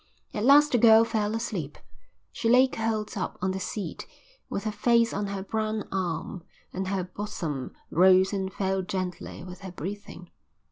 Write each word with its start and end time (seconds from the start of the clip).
At 0.33 0.43
last 0.43 0.71
the 0.71 0.79
girl 0.79 1.05
fell 1.05 1.35
asleep. 1.35 1.77
She 2.31 2.49
lay 2.49 2.67
curled 2.67 3.15
up 3.15 3.37
on 3.39 3.51
the 3.51 3.59
seat, 3.59 4.07
with 4.49 4.63
her 4.63 4.71
face 4.71 5.13
on 5.13 5.27
her 5.27 5.43
brown 5.43 5.87
arm, 5.91 6.41
and 6.73 6.87
her 6.87 7.03
bosom 7.03 7.73
rose 7.91 8.33
and 8.33 8.51
fell 8.51 8.81
gently 8.81 9.43
with 9.43 9.59
her 9.61 9.71
breathing. 9.71 10.31